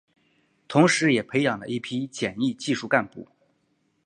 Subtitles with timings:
[0.67, 3.27] 同时也培养了一批检疫技术干部。